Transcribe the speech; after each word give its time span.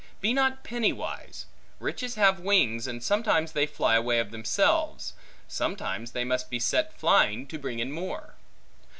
Be 0.19 0.33
not 0.33 0.63
penny 0.63 0.91
wise; 0.91 1.45
riches 1.79 2.15
have 2.15 2.39
wings, 2.39 2.87
and 2.87 3.03
sometimes 3.03 3.51
they 3.51 3.67
fly 3.67 3.95
away 3.95 4.17
of 4.17 4.31
themselves, 4.31 5.13
sometimes 5.47 6.13
they 6.13 6.23
must 6.23 6.49
be 6.49 6.59
set 6.59 6.91
flying, 6.97 7.45
to 7.45 7.59
bring 7.59 7.77
in 7.77 7.91
more. 7.91 8.33